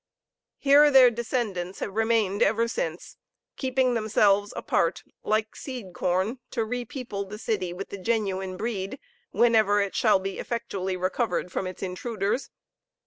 [0.57, 3.17] Here their descendants have remained ever since,
[3.55, 8.97] keeping themselves apart, like seed corn, to repeople the city with the genuine breed,
[9.29, 12.49] whenever it shall be effectually recovered from its intruders.